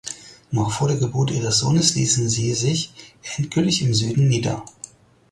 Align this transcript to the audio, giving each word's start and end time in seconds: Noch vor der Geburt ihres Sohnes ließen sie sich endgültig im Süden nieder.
Noch 0.49 0.71
vor 0.73 0.87
der 0.87 0.97
Geburt 0.97 1.29
ihres 1.29 1.59
Sohnes 1.59 1.93
ließen 1.93 2.27
sie 2.27 2.55
sich 2.55 2.91
endgültig 3.37 3.83
im 3.83 3.93
Süden 3.93 4.29
nieder. 4.29 4.65